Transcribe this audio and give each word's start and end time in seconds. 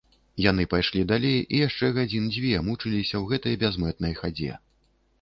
Яны 0.45 0.63
пайшлі 0.71 1.03
далей 1.11 1.37
і 1.53 1.59
яшчэ 1.67 1.91
гадзін 1.99 2.27
дзве 2.33 2.65
мучыліся 2.73 3.15
ў 3.23 3.23
гэтай 3.35 3.53
бязмэтнай 3.67 4.21
хадзе. 4.25 4.51